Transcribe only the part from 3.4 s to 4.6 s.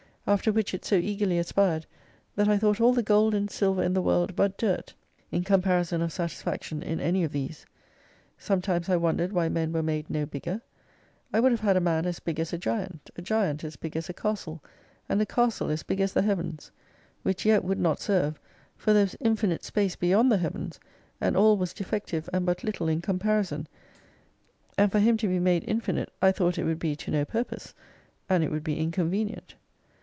silver in the world but